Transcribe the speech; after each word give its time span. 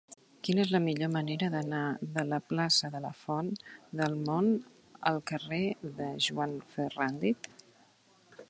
Quina 0.45 0.61
és 0.61 0.69
la 0.75 0.79
millor 0.85 1.09
manera 1.15 1.49
d'anar 1.55 1.81
de 2.15 2.23
la 2.31 2.39
plaça 2.53 2.89
de 2.95 3.03
la 3.03 3.13
Font 3.19 3.51
del 4.01 4.17
Mont 4.25 4.51
al 5.13 5.23
carrer 5.33 5.63
de 6.01 6.09
Joan 6.29 6.61
Ferrándiz? 6.73 7.55